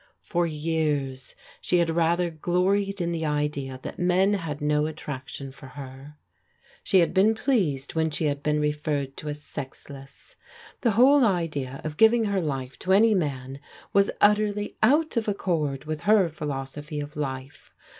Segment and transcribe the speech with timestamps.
[0.23, 5.67] For years she had rather gloried in the idea that men had no attraction for
[5.67, 6.15] her.
[6.83, 10.37] She had been pleased when she had been referred to as sexless.
[10.81, 14.59] The whole idea of g\vm<^ her life to any man AT SPUELING AND BINGES 333
[14.63, 17.69] was utterly out of accord with her philosophy of life.